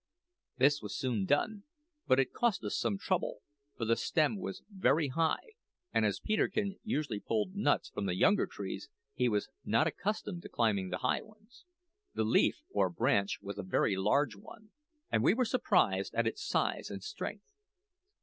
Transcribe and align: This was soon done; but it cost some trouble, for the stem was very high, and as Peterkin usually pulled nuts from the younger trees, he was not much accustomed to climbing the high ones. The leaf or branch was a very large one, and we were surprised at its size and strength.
This 0.57 0.81
was 0.81 0.97
soon 0.97 1.25
done; 1.25 1.65
but 2.07 2.19
it 2.19 2.33
cost 2.33 2.63
some 2.71 2.97
trouble, 2.97 3.43
for 3.77 3.85
the 3.85 3.95
stem 3.95 4.39
was 4.39 4.63
very 4.67 5.09
high, 5.09 5.53
and 5.93 6.07
as 6.07 6.19
Peterkin 6.19 6.79
usually 6.83 7.19
pulled 7.19 7.53
nuts 7.53 7.91
from 7.91 8.07
the 8.07 8.15
younger 8.15 8.47
trees, 8.47 8.89
he 9.13 9.29
was 9.29 9.47
not 9.63 9.85
much 9.85 9.93
accustomed 9.93 10.41
to 10.41 10.49
climbing 10.49 10.89
the 10.89 10.97
high 11.05 11.21
ones. 11.21 11.65
The 12.15 12.23
leaf 12.23 12.63
or 12.71 12.89
branch 12.89 13.43
was 13.43 13.59
a 13.59 13.61
very 13.61 13.95
large 13.95 14.35
one, 14.35 14.71
and 15.11 15.23
we 15.23 15.35
were 15.35 15.45
surprised 15.45 16.15
at 16.15 16.25
its 16.25 16.43
size 16.43 16.89
and 16.89 17.03
strength. 17.03 17.51